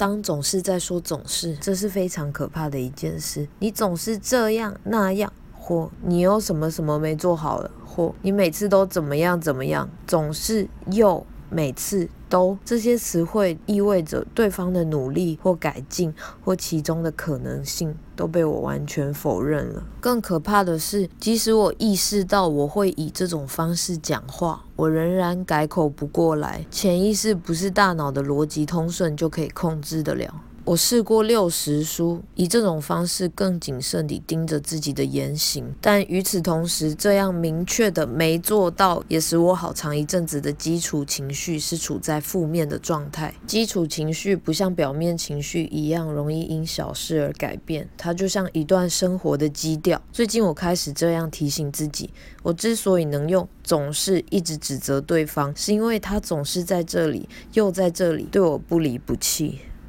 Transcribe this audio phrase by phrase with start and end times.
[0.00, 3.46] 当总是在说总是，这是非常可怕的一件事。
[3.58, 12.08] 你总是这样那样，或你有什么什么没做好了，或你每次都怎么样怎么样，总是又每次。
[12.30, 16.14] 都这些词汇意味着对方的努力或改进
[16.44, 19.82] 或其中的可能性都被我完全否认了。
[20.00, 26.64] 更可怕的是，即使我意识到我会以这种方式讲话，我仍然改口不过来。
[26.70, 30.32] 潜意识不是大脑的逻辑通顺就可以控制得了。
[30.70, 43.34] 我试过六十书，以这种方式更谨慎地盯着自己的言行，但与此同时，这样明确的没做到，也使我好长一阵子的基础情绪是处在负面的状态。
[43.48, 50.00] 基础情绪不像表面情绪一样容易因小事而改变，它就像一段生活的基调。
[50.12, 52.10] 最近我开始这样提醒自己：
[52.44, 59.58] 我之所以能用总是一直指责对方，是因为他总是在这里，又在这里，对我不离不弃。